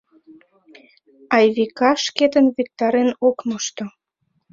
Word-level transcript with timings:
Айвика 1.35 1.91
шкетын 2.05 2.45
виктарен 2.55 3.09
ок 3.27 3.37
мошто. 3.49 3.85